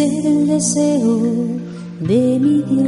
El 0.00 0.46
deseo 0.46 1.20
de 2.00 2.38
mi 2.40 2.62
Dios, 2.62 2.86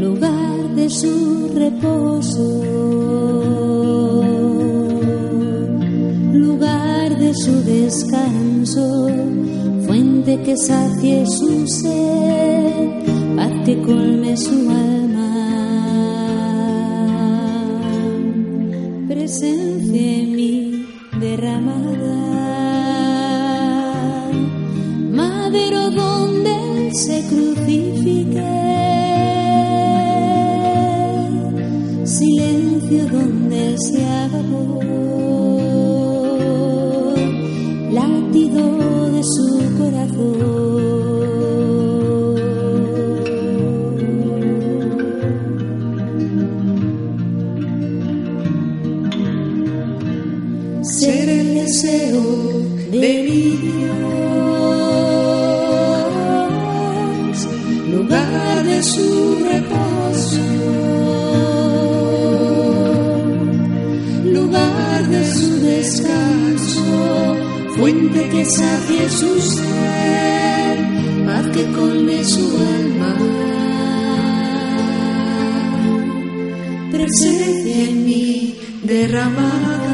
lugar 0.00 0.74
de 0.74 0.88
su 0.88 1.50
reposo, 1.54 2.62
lugar 6.32 7.18
de 7.18 7.34
su 7.34 7.62
descanso, 7.64 9.08
fuente 9.86 10.40
que 10.42 10.56
sacie 10.56 11.26
su 11.26 11.66
sed, 11.66 13.36
paz 13.36 13.52
que 13.66 13.82
colme 13.82 14.36
su 14.36 14.70
alma. 14.70 15.32
Presencia 19.08 20.00
en 20.00 20.36
mí 20.36 20.86
derramada. 21.20 22.15
Madero 25.56 25.90
donde 25.90 26.90
se 26.92 27.22
crucifique, 27.28 28.42
silencio 32.04 33.06
donde 33.06 33.76
se 33.78 34.04
voz, 34.50 34.84
latido 37.92 39.10
de 39.12 39.22
su 39.22 39.46
corazón. 39.78 40.56
Ser 50.82 51.28
el 51.28 51.54
deseo 51.54 52.22
de 52.90 53.22
mi 53.24 53.40
Dios 53.56 54.05
lugar 57.96 58.64
de 58.64 58.82
su 58.82 59.38
reposo, 59.50 60.40
lugar 64.38 65.06
de 65.08 65.22
su 65.34 65.60
descanso, 65.60 67.36
fuente 67.76 68.28
que 68.28 68.44
sacie 68.44 69.08
su 69.08 69.40
ser, 69.40 70.76
paz 71.26 71.46
que 71.54 71.64
colme 71.72 72.22
su 72.24 72.46
alma. 72.78 73.12
Presencia 76.92 77.84
en 77.88 78.04
mí 78.04 78.58
derramada, 78.82 79.85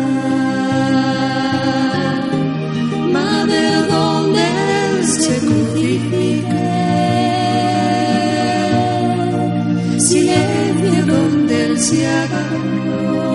se 11.83 13.32